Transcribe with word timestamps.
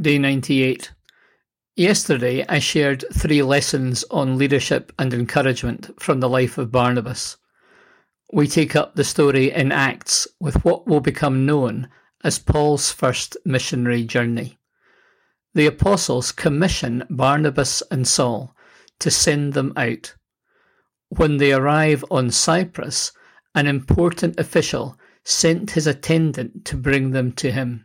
Day 0.00 0.16
98. 0.16 0.92
Yesterday, 1.74 2.44
I 2.48 2.60
shared 2.60 3.04
three 3.12 3.42
lessons 3.42 4.04
on 4.12 4.38
leadership 4.38 4.92
and 4.96 5.12
encouragement 5.12 5.90
from 6.00 6.20
the 6.20 6.28
life 6.28 6.56
of 6.56 6.70
Barnabas. 6.70 7.36
We 8.32 8.46
take 8.46 8.76
up 8.76 8.94
the 8.94 9.02
story 9.02 9.50
in 9.50 9.72
Acts 9.72 10.28
with 10.38 10.64
what 10.64 10.86
will 10.86 11.00
become 11.00 11.44
known 11.44 11.88
as 12.22 12.38
Paul's 12.38 12.92
first 12.92 13.36
missionary 13.44 14.04
journey. 14.04 14.56
The 15.54 15.66
apostles 15.66 16.30
commission 16.30 17.02
Barnabas 17.10 17.82
and 17.90 18.06
Saul 18.06 18.54
to 19.00 19.10
send 19.10 19.54
them 19.54 19.72
out. 19.76 20.14
When 21.08 21.38
they 21.38 21.52
arrive 21.52 22.04
on 22.08 22.30
Cyprus, 22.30 23.10
an 23.52 23.66
important 23.66 24.38
official 24.38 24.96
sent 25.24 25.72
his 25.72 25.88
attendant 25.88 26.64
to 26.66 26.76
bring 26.76 27.10
them 27.10 27.32
to 27.32 27.50
him. 27.50 27.84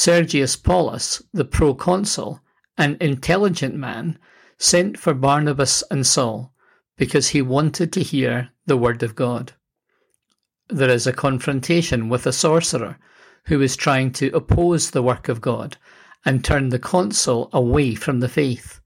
Sergius 0.00 0.54
Paulus, 0.54 1.20
the 1.32 1.44
proconsul, 1.44 2.40
an 2.76 2.96
intelligent 3.00 3.74
man, 3.74 4.16
sent 4.56 4.96
for 4.96 5.12
Barnabas 5.12 5.82
and 5.90 6.06
Saul 6.06 6.54
because 6.96 7.30
he 7.30 7.42
wanted 7.42 7.92
to 7.92 8.04
hear 8.04 8.50
the 8.64 8.76
word 8.76 9.02
of 9.02 9.16
God. 9.16 9.54
There 10.68 10.88
is 10.88 11.08
a 11.08 11.12
confrontation 11.12 12.08
with 12.08 12.28
a 12.28 12.32
sorcerer 12.32 12.96
who 13.46 13.60
is 13.60 13.74
trying 13.74 14.12
to 14.12 14.30
oppose 14.36 14.92
the 14.92 15.02
work 15.02 15.28
of 15.28 15.40
God 15.40 15.76
and 16.24 16.44
turn 16.44 16.68
the 16.68 16.78
consul 16.78 17.50
away 17.52 17.96
from 17.96 18.20
the 18.20 18.28
faith. 18.28 18.80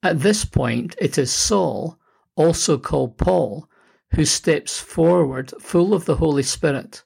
At 0.00 0.20
this 0.20 0.44
point, 0.44 0.94
it 1.00 1.18
is 1.18 1.32
Saul, 1.32 1.98
also 2.36 2.78
called 2.78 3.18
Paul, 3.18 3.68
who 4.12 4.24
steps 4.24 4.78
forward 4.78 5.52
full 5.60 5.92
of 5.92 6.04
the 6.04 6.18
Holy 6.18 6.44
Spirit. 6.44 7.02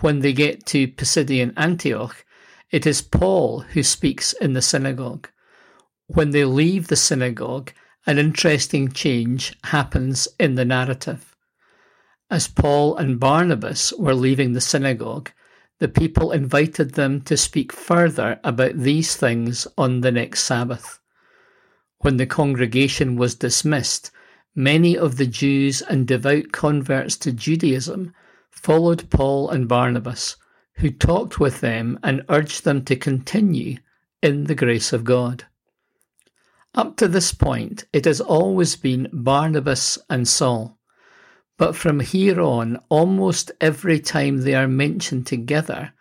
When 0.00 0.20
they 0.20 0.32
get 0.32 0.66
to 0.66 0.86
Pisidian 0.86 1.52
Antioch, 1.56 2.24
it 2.70 2.86
is 2.86 3.02
Paul 3.02 3.60
who 3.60 3.82
speaks 3.82 4.32
in 4.34 4.52
the 4.52 4.62
synagogue. 4.62 5.28
When 6.06 6.30
they 6.30 6.44
leave 6.44 6.86
the 6.86 6.96
synagogue, 6.96 7.72
an 8.06 8.18
interesting 8.18 8.92
change 8.92 9.56
happens 9.64 10.28
in 10.38 10.54
the 10.54 10.64
narrative. 10.64 11.34
As 12.30 12.46
Paul 12.46 12.96
and 12.96 13.18
Barnabas 13.18 13.92
were 13.94 14.14
leaving 14.14 14.52
the 14.52 14.60
synagogue, 14.60 15.32
the 15.80 15.88
people 15.88 16.30
invited 16.30 16.94
them 16.94 17.22
to 17.22 17.36
speak 17.36 17.72
further 17.72 18.38
about 18.44 18.76
these 18.76 19.16
things 19.16 19.66
on 19.76 20.00
the 20.00 20.12
next 20.12 20.44
Sabbath. 20.44 21.00
When 21.98 22.16
the 22.16 22.26
congregation 22.26 23.16
was 23.16 23.34
dismissed, 23.34 24.10
many 24.54 24.96
of 24.96 25.16
the 25.16 25.26
Jews 25.26 25.82
and 25.82 26.06
devout 26.06 26.52
converts 26.52 27.16
to 27.18 27.32
Judaism 27.32 28.14
followed 28.50 29.08
Paul 29.10 29.50
and 29.50 29.68
Barnabas 29.68 30.36
who 30.80 30.90
talked 30.90 31.38
with 31.38 31.60
them 31.60 31.98
and 32.02 32.24
urged 32.30 32.64
them 32.64 32.84
to 32.86 32.96
continue 32.96 33.76
in 34.22 34.44
the 34.44 34.54
grace 34.54 34.92
of 34.92 35.04
God. 35.04 35.44
Up 36.74 36.96
to 36.96 37.08
this 37.08 37.32
point, 37.32 37.84
it 37.92 38.06
has 38.06 38.20
always 38.20 38.76
been 38.76 39.08
Barnabas 39.12 39.98
and 40.08 40.26
Saul. 40.26 40.78
But 41.58 41.76
from 41.76 42.00
here 42.00 42.40
on, 42.40 42.78
almost 42.88 43.52
every 43.60 44.00
time 44.00 44.38
they 44.38 44.54
are 44.54 44.68
mentioned 44.68 45.26
together, 45.26 45.92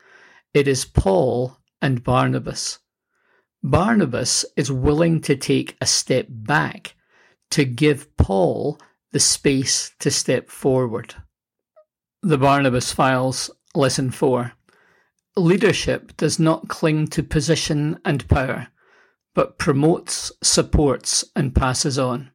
it 0.53 0.67
is 0.67 0.86
Paul 0.86 1.58
and 1.81 2.03
Barnabas. 2.03 2.80
Barnabas 3.61 4.45
is 4.55 4.72
willing 4.72 5.20
to 5.22 5.36
take 5.36 5.75
a 5.81 5.86
step 5.86 6.27
back 6.30 6.95
to 7.52 7.66
give 7.66 8.16
Paul 8.16 8.80
the 9.11 9.20
space 9.20 9.92
to 10.00 10.09
step 10.09 10.50
forward. 10.50 11.16
The 12.22 12.38
Barnabas 12.38 12.92
Files, 12.92 13.50
Lesson 13.73 14.12
4. 14.12 14.52
Leadership 15.38 16.17
does 16.17 16.38
not 16.38 16.67
cling 16.67 17.08
to 17.08 17.23
position 17.23 17.98
and 18.03 18.28
power, 18.28 18.67
but 19.34 19.58
promotes, 19.58 20.30
supports, 20.44 21.23
and 21.34 21.56
passes 21.56 21.98
on. 21.98 22.31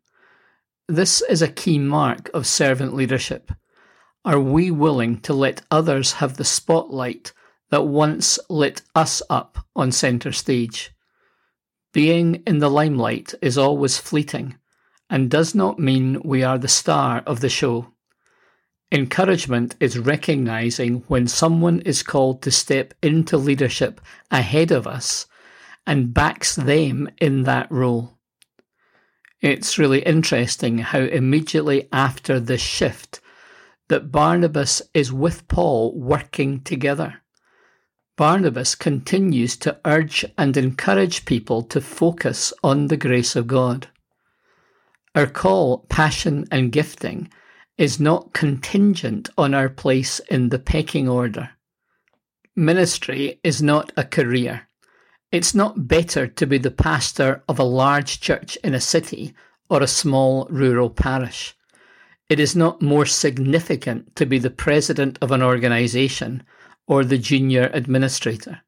This 0.89 1.21
is 1.29 1.43
a 1.43 1.53
key 1.53 1.79
mark 1.79 2.31
of 2.33 2.47
servant 2.47 2.95
leadership. 2.95 3.53
Are 4.25 4.41
we 4.41 4.70
willing 4.70 5.20
to 5.20 5.35
let 5.35 5.67
others 5.70 6.13
have 6.13 6.39
the 6.39 6.47
spotlight 6.47 7.35
that 7.69 7.83
once 7.83 8.39
lit 8.48 8.81
us 8.95 9.20
up 9.29 9.67
on 9.77 9.92
centre 9.92 10.33
stage? 10.33 10.95
Being 11.92 12.37
in 12.47 12.58
the 12.58 12.70
limelight 12.70 13.35
is 13.42 13.58
always 13.58 13.98
fleeting 13.98 14.57
and 15.11 15.31
does 15.31 15.55
not 15.55 15.79
mean 15.79 16.23
we 16.25 16.42
are 16.42 16.57
the 16.57 16.69
star 16.69 17.23
of 17.27 17.41
the 17.41 17.51
show. 17.51 17.94
Encouragement 18.92 19.74
is 19.80 19.98
recognizing 19.98 21.02
when 21.08 21.27
someone 21.27 21.80
is 21.80 22.02
called 22.02 22.42
to 22.42 22.50
step 22.50 22.95
into 23.02 23.36
leadership 23.36 24.00
ahead 24.30 24.70
of 24.70 24.86
us 24.86 25.27
and 25.86 26.14
backs 26.14 26.55
them 26.55 27.08
in 27.18 27.42
that 27.42 27.70
role. 27.70 28.18
It's 29.40 29.78
really 29.78 30.00
interesting 30.00 30.78
how 30.78 31.00
immediately 31.00 31.89
after 31.92 32.40
this 32.40 32.62
shift 32.62 33.20
that 33.89 34.11
Barnabas 34.11 34.80
is 34.95 35.12
with 35.12 35.46
Paul 35.48 35.98
working 35.98 36.62
together. 36.62 37.20
Barnabas 38.16 38.74
continues 38.74 39.56
to 39.58 39.78
urge 39.84 40.24
and 40.39 40.56
encourage 40.56 41.24
people 41.24 41.62
to 41.64 41.80
focus 41.80 42.52
on 42.62 42.86
the 42.86 42.96
grace 42.96 43.34
of 43.34 43.46
God. 43.46 43.89
Our 45.14 45.27
call, 45.27 45.86
passion, 45.89 46.46
and 46.51 46.72
gifting 46.72 47.28
is 47.77 47.98
not 47.98 48.33
contingent 48.33 49.29
on 49.36 49.55
our 49.55 49.68
place 49.68 50.20
in 50.30 50.48
the 50.48 50.58
pecking 50.58 51.08
order. 51.08 51.51
Ministry 52.55 53.40
is 53.42 53.61
not 53.61 53.90
a 53.96 54.05
career. 54.05 54.68
It's 55.33 55.55
not 55.55 55.89
better 55.89 56.29
to 56.29 56.46
be 56.46 56.58
the 56.58 56.70
pastor 56.70 57.42
of 57.48 57.58
a 57.58 57.64
large 57.64 58.20
church 58.20 58.57
in 58.63 58.74
a 58.74 58.80
city 58.80 59.34
or 59.68 59.83
a 59.83 59.89
small 59.89 60.46
rural 60.51 60.90
parish. 60.90 61.57
It 62.29 62.39
is 62.39 62.55
not 62.55 62.80
more 62.80 63.07
significant 63.07 64.14
to 64.17 64.27
be 64.27 64.39
the 64.39 64.51
president 64.51 65.18
of 65.20 65.33
an 65.33 65.42
organisation 65.42 66.45
or 66.86 67.05
the 67.05 67.18
junior 67.18 67.70
administrator. 67.73 68.61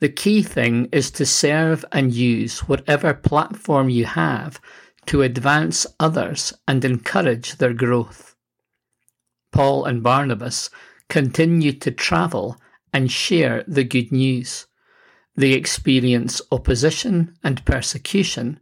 The 0.00 0.08
key 0.08 0.42
thing 0.42 0.88
is 0.90 1.10
to 1.12 1.26
serve 1.26 1.84
and 1.92 2.12
use 2.12 2.60
whatever 2.68 3.14
platform 3.14 3.90
you 3.90 4.06
have 4.06 4.60
to 5.06 5.22
advance 5.22 5.86
others 6.00 6.52
and 6.66 6.84
encourage 6.84 7.56
their 7.56 7.72
growth. 7.72 8.34
Paul 9.52 9.84
and 9.84 10.02
Barnabas 10.02 10.70
continued 11.08 11.80
to 11.82 11.90
travel 11.90 12.56
and 12.92 13.10
share 13.10 13.64
the 13.66 13.84
good 13.84 14.10
news. 14.10 14.66
They 15.36 15.52
experience 15.52 16.40
opposition 16.50 17.36
and 17.42 17.64
persecution, 17.64 18.60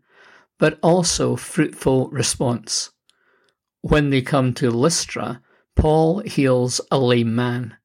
but 0.59 0.79
also 0.83 1.37
fruitful 1.37 2.09
response. 2.09 2.91
When 3.83 4.11
they 4.11 4.23
come 4.23 4.55
to 4.55 4.71
Lystra, 4.71 5.43
Paul 5.77 6.21
heals 6.21 6.81
a 6.91 6.99
lame 6.99 7.35
man. 7.35 7.77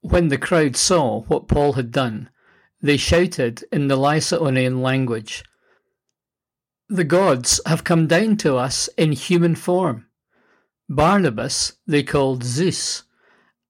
When 0.00 0.28
the 0.28 0.38
crowd 0.38 0.76
saw 0.76 1.22
what 1.22 1.48
Paul 1.48 1.72
had 1.72 1.90
done, 1.90 2.30
they 2.80 2.96
shouted 2.96 3.64
in 3.72 3.88
the 3.88 3.96
Lycaonian 3.96 4.82
language, 4.82 5.42
the 6.88 7.04
gods 7.04 7.60
have 7.66 7.82
come 7.82 8.06
down 8.06 8.36
to 8.36 8.56
us 8.56 8.88
in 8.96 9.10
human 9.10 9.54
form. 9.56 10.06
Barnabas 10.88 11.72
they 11.86 12.04
called 12.04 12.44
Zeus, 12.44 13.02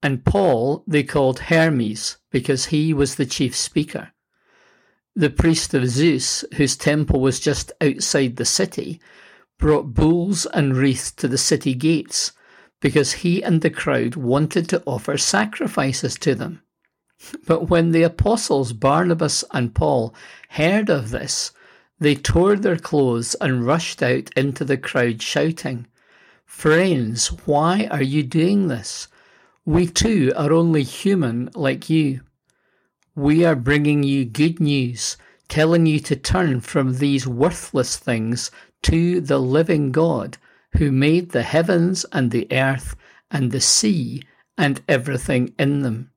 and 0.03 0.25
Paul 0.25 0.84
they 0.87 1.03
called 1.03 1.38
Hermes 1.38 2.19
because 2.31 2.66
he 2.66 2.93
was 2.93 3.15
the 3.15 3.25
chief 3.25 3.56
speaker. 3.56 4.12
The 5.15 5.31
priest 5.31 5.72
of 5.72 5.88
Zeus, 5.88 6.44
whose 6.56 6.77
temple 6.77 7.21
was 7.21 7.41
just 7.41 7.72
outside 7.81 8.37
the 8.37 8.44
city, 8.44 9.00
brought 9.59 9.94
bulls 9.94 10.44
and 10.44 10.77
wreaths 10.77 11.10
to 11.12 11.27
the 11.27 11.38
city 11.38 11.75
gates 11.75 12.33
because 12.83 13.12
he 13.12 13.43
and 13.43 13.62
the 13.62 13.71
crowd 13.71 14.16
wanted 14.16 14.69
to 14.69 14.83
offer 14.84 15.16
sacrifices 15.16 16.16
to 16.16 16.34
them. 16.34 16.60
But 17.47 17.71
when 17.71 17.93
the 17.93 18.03
apostles 18.03 18.74
Barnabas 18.74 19.42
and 19.53 19.74
Paul 19.74 20.15
heard 20.51 20.91
of 20.91 21.09
this, 21.09 21.53
they 21.98 22.15
tore 22.15 22.57
their 22.57 22.77
clothes 22.77 23.34
and 23.41 23.66
rushed 23.66 24.03
out 24.03 24.31
into 24.37 24.65
the 24.65 24.77
crowd 24.77 25.22
shouting, 25.22 25.87
Friends, 26.45 27.28
why 27.47 27.89
are 27.91 28.03
you 28.03 28.22
doing 28.22 28.69
this? 28.69 29.09
We 29.65 29.87
too 29.87 30.33
are 30.37 30.53
only 30.53 30.83
human 30.83 31.51
like 31.54 31.91
you. 31.91 32.21
We 33.15 33.45
are 33.45 33.57
bringing 33.57 34.03
you 34.03 34.25
good 34.25 34.60
news, 34.60 35.16
telling 35.48 35.87
you 35.87 35.98
to 36.01 36.16
turn 36.16 36.60
from 36.60 36.98
these 36.98 37.27
worthless 37.27 37.97
things 37.97 38.51
to 38.83 39.21
the 39.21 39.39
living 39.39 39.91
God 39.91 40.39
who 40.77 40.93
made 40.93 41.31
the 41.31 41.43
heavens 41.43 42.04
and 42.13 42.31
the 42.31 42.47
earth 42.53 42.95
and 43.31 43.51
the 43.51 43.60
sea 43.60 44.22
and 44.57 44.81
everything 44.89 45.54
in 45.59 45.83
them. 45.83 46.10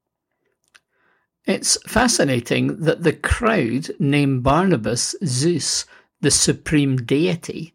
It's 1.46 1.78
fascinating 1.88 2.82
that 2.82 3.04
the 3.04 3.14
crowd 3.14 3.90
named 4.00 4.44
Barnabas 4.44 5.16
Zeus, 5.26 5.86
the 6.22 6.32
supreme 6.32 6.98
deity, 6.98 7.74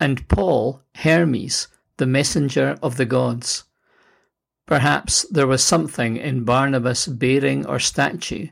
and 0.00 0.26
Paul 0.28 0.82
Hermes, 0.96 1.68
the 1.98 2.06
messenger 2.06 2.76
of 2.82 2.96
the 2.96 3.04
gods. 3.04 3.64
Perhaps 4.66 5.26
there 5.30 5.46
was 5.46 5.62
something 5.62 6.16
in 6.16 6.44
Barnabas' 6.44 7.06
bearing 7.06 7.66
or 7.66 7.78
statue 7.78 8.48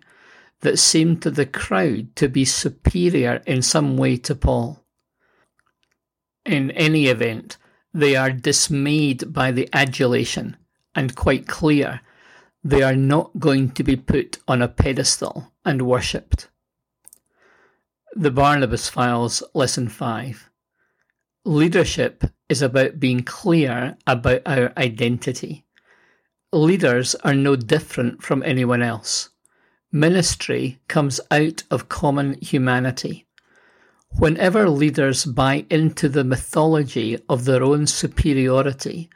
that 0.60 0.78
seemed 0.78 1.22
to 1.22 1.30
the 1.30 1.46
crowd 1.46 2.14
to 2.16 2.28
be 2.28 2.44
superior 2.44 3.42
in 3.46 3.62
some 3.62 3.96
way 3.96 4.16
to 4.18 4.34
Paul. 4.34 4.84
In 6.44 6.70
any 6.72 7.06
event, 7.06 7.56
they 7.92 8.14
are 8.14 8.30
dismayed 8.30 9.32
by 9.32 9.50
the 9.50 9.68
adulation 9.72 10.56
and 10.94 11.16
quite 11.16 11.46
clear 11.46 12.00
they 12.62 12.82
are 12.82 12.96
not 12.96 13.38
going 13.38 13.70
to 13.70 13.82
be 13.82 13.96
put 13.96 14.38
on 14.46 14.60
a 14.60 14.68
pedestal 14.68 15.52
and 15.64 15.82
worshipped. 15.82 16.48
The 18.14 18.30
Barnabas 18.30 18.88
Files, 18.88 19.42
Lesson 19.54 19.88
5. 19.88 20.50
Leadership 21.44 22.24
is 22.48 22.60
about 22.60 23.00
being 23.00 23.22
clear 23.22 23.96
about 24.06 24.42
our 24.44 24.72
identity. 24.76 25.64
Leaders 26.52 27.14
are 27.16 27.34
no 27.34 27.56
different 27.56 28.22
from 28.22 28.42
anyone 28.42 28.82
else. 28.82 29.30
Ministry 29.92 30.80
comes 30.88 31.20
out 31.30 31.62
of 31.70 31.88
common 31.88 32.34
humanity. 32.42 33.26
Whenever 34.18 34.68
leaders 34.68 35.24
buy 35.24 35.64
into 35.70 36.08
the 36.08 36.24
mythology 36.24 37.18
of 37.28 37.44
their 37.44 37.62
own 37.62 37.86
superiority, 37.86 39.08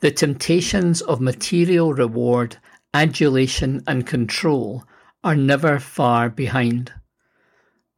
the 0.00 0.10
temptations 0.10 1.00
of 1.02 1.20
material 1.20 1.92
reward, 1.92 2.58
adulation, 2.96 3.82
and 3.86 4.06
control 4.06 4.84
are 5.22 5.36
never 5.36 5.78
far 5.78 6.30
behind. 6.30 6.92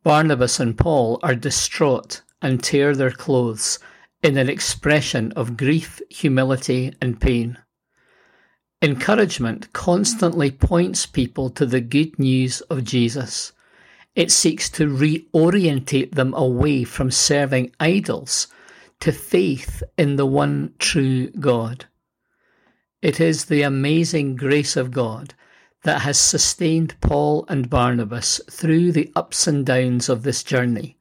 Barnabas 0.02 0.58
and 0.58 0.76
Paul 0.76 1.20
are 1.22 1.34
distraught 1.34 2.22
and 2.42 2.62
tear 2.62 2.96
their 2.96 3.10
clothes 3.10 3.78
in 4.22 4.36
an 4.36 4.48
expression 4.48 5.30
of 5.32 5.56
grief, 5.56 6.00
humility, 6.10 6.92
and 7.00 7.20
pain. 7.20 7.58
Encouragement 8.82 9.72
constantly 9.72 10.50
points 10.50 11.06
people 11.06 11.50
to 11.50 11.66
the 11.66 11.80
good 11.80 12.18
news 12.18 12.60
of 12.62 12.84
Jesus. 12.84 13.52
It 14.16 14.32
seeks 14.32 14.68
to 14.70 14.88
reorientate 14.88 16.14
them 16.14 16.34
away 16.34 16.82
from 16.84 17.12
serving 17.12 17.72
idols 17.78 18.48
to 19.00 19.12
faith 19.12 19.82
in 19.96 20.16
the 20.16 20.26
one 20.26 20.74
true 20.78 21.28
God. 21.30 21.86
It 23.00 23.20
is 23.20 23.44
the 23.44 23.62
amazing 23.62 24.34
grace 24.34 24.76
of 24.76 24.90
God 24.90 25.34
that 25.84 26.02
has 26.02 26.18
sustained 26.18 27.00
Paul 27.00 27.44
and 27.48 27.70
Barnabas 27.70 28.40
through 28.50 28.90
the 28.90 29.12
ups 29.14 29.46
and 29.46 29.64
downs 29.64 30.08
of 30.08 30.24
this 30.24 30.42
journey 30.42 30.96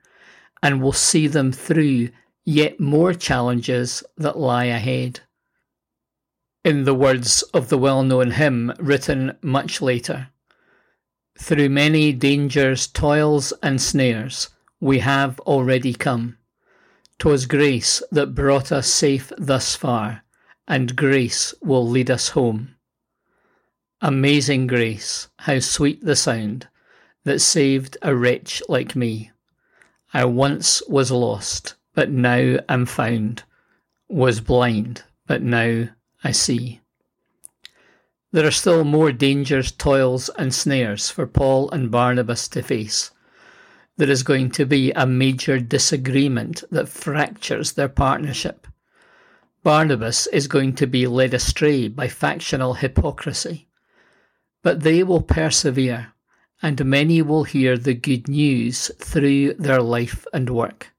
and 0.61 0.81
will 0.81 0.94
see 0.94 1.27
them 1.27 1.51
through 1.51 2.09
yet 2.45 2.79
more 2.79 3.13
challenges 3.13 4.03
that 4.15 4.38
lie 4.38 4.65
ahead. 4.65 5.21
In 6.63 6.83
the 6.83 6.94
words 6.94 7.41
of 7.53 7.69
the 7.69 7.77
well 7.77 8.03
known 8.03 8.31
hymn 8.31 8.73
written 8.77 9.35
much 9.41 9.81
later, 9.81 10.29
through 11.39 11.69
many 11.69 12.13
dangers, 12.13 12.88
toils, 12.88 13.53
and 13.63 13.81
snares, 13.81 14.50
we 14.79 15.00
have 15.00 15.39
already 15.41 15.93
come. 15.93 16.38
'Twas 17.17 17.47
grace 17.47 18.03
that 18.11 18.35
brought 18.35 18.71
us 18.71 18.88
safe 18.88 19.31
thus 19.38 19.75
far, 19.75 20.23
and 20.67 20.95
grace 20.95 21.53
will 21.61 21.87
lead 21.87 22.11
us 22.11 22.29
home. 22.29 22.75
Amazing 24.01 24.67
grace, 24.67 25.29
how 25.39 25.59
sweet 25.59 26.03
the 26.03 26.15
sound 26.15 26.67
that 27.23 27.39
saved 27.39 27.97
a 28.01 28.15
wretch 28.15 28.61
like 28.69 28.95
me. 28.95 29.31
I 30.13 30.25
once 30.25 30.81
was 30.87 31.11
lost, 31.11 31.75
but 31.93 32.09
now 32.09 32.59
am 32.69 32.85
found, 32.85 33.43
was 34.07 34.39
blind, 34.39 35.03
but 35.25 35.41
now 35.41 35.89
I 36.23 36.31
see. 36.31 36.81
There 38.31 38.45
are 38.45 38.51
still 38.51 38.83
more 38.83 39.11
dangers, 39.11 39.71
toils, 39.71 40.29
and 40.37 40.53
snares 40.53 41.09
for 41.09 41.25
Paul 41.25 41.71
and 41.71 41.89
Barnabas 41.89 42.47
to 42.49 42.61
face. 42.61 43.11
There 43.97 44.09
is 44.09 44.21
going 44.21 44.51
to 44.51 44.65
be 44.65 44.91
a 44.91 45.07
major 45.07 45.59
disagreement 45.59 46.63
that 46.69 46.89
fractures 46.89 47.73
their 47.73 47.89
partnership. 47.89 48.67
Barnabas 49.67 50.27
is 50.27 50.47
going 50.47 50.75
to 50.75 50.87
be 50.87 51.07
led 51.07 51.33
astray 51.33 51.89
by 51.89 52.07
factional 52.07 52.75
hypocrisy. 52.75 53.67
But 54.63 54.79
they 54.79 55.03
will 55.03 55.21
persevere, 55.21 56.13
and 56.61 56.85
many 56.85 57.21
will 57.21 57.43
hear 57.43 57.77
the 57.77 57.93
good 57.93 58.29
news 58.29 58.89
through 58.97 59.55
their 59.55 59.81
life 59.81 60.25
and 60.31 60.49
work. 60.49 60.93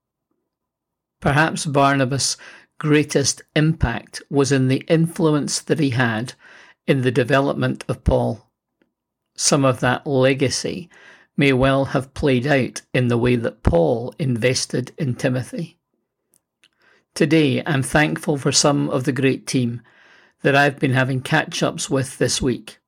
Perhaps 1.18 1.64
Barnabas' 1.64 2.36
greatest 2.76 3.40
impact 3.56 4.20
was 4.28 4.52
in 4.52 4.68
the 4.68 4.84
influence 4.86 5.60
that 5.62 5.78
he 5.78 5.88
had 5.88 6.34
in 6.86 7.00
the 7.00 7.10
development 7.10 7.86
of 7.88 8.04
Paul. 8.04 8.50
Some 9.34 9.64
of 9.64 9.80
that 9.80 10.06
legacy 10.06 10.90
may 11.38 11.54
well 11.54 11.86
have 11.86 12.12
played 12.12 12.46
out 12.46 12.82
in 12.92 13.08
the 13.08 13.16
way 13.16 13.34
that 13.34 13.62
Paul 13.62 14.14
invested 14.18 14.92
in 14.98 15.14
Timothy. 15.14 15.77
Today, 17.14 17.62
I'm 17.66 17.82
thankful 17.82 18.38
for 18.38 18.52
some 18.52 18.88
of 18.90 19.04
the 19.04 19.12
great 19.12 19.46
team 19.46 19.82
that 20.42 20.54
I've 20.54 20.78
been 20.78 20.92
having 20.92 21.20
catch 21.20 21.62
ups 21.62 21.90
with 21.90 22.18
this 22.18 22.40
week. 22.40 22.78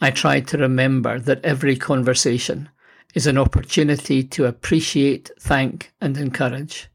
I 0.00 0.10
try 0.10 0.40
to 0.40 0.58
remember 0.58 1.18
that 1.20 1.44
every 1.44 1.76
conversation 1.76 2.68
is 3.14 3.26
an 3.26 3.38
opportunity 3.38 4.22
to 4.24 4.46
appreciate, 4.46 5.30
thank, 5.38 5.92
and 6.00 6.16
encourage. 6.16 6.88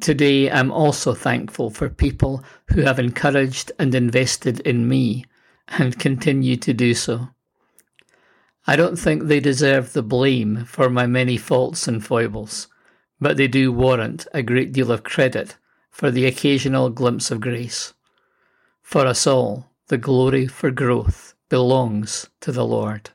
Today, 0.00 0.50
I'm 0.50 0.70
also 0.70 1.14
thankful 1.14 1.70
for 1.70 1.88
people 1.88 2.42
who 2.70 2.82
have 2.82 2.98
encouraged 2.98 3.72
and 3.78 3.94
invested 3.94 4.60
in 4.60 4.88
me 4.88 5.24
and 5.68 5.98
continue 5.98 6.56
to 6.56 6.72
do 6.72 6.94
so. 6.94 7.28
I 8.66 8.76
don't 8.76 8.98
think 8.98 9.24
they 9.24 9.40
deserve 9.40 9.92
the 9.92 10.02
blame 10.02 10.64
for 10.66 10.90
my 10.90 11.06
many 11.06 11.36
faults 11.38 11.88
and 11.88 12.04
foibles, 12.04 12.68
but 13.20 13.36
they 13.36 13.48
do 13.48 13.72
warrant 13.72 14.26
a 14.32 14.42
great 14.42 14.72
deal 14.72 14.90
of 14.90 15.02
credit 15.02 15.56
for 15.90 16.10
the 16.10 16.26
occasional 16.26 16.90
glimpse 16.90 17.30
of 17.30 17.40
grace. 17.40 17.92
For 18.82 19.06
us 19.06 19.26
all, 19.26 19.70
the 19.88 19.98
glory 19.98 20.46
for 20.46 20.70
growth 20.70 21.34
belongs 21.48 22.28
to 22.40 22.52
the 22.52 22.64
Lord. 22.64 23.10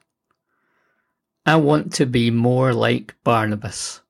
I 1.45 1.55
want 1.55 1.93
to 1.95 2.05
be 2.05 2.31
more 2.31 2.73
like 2.73 3.15
Barnabas. 3.23 4.02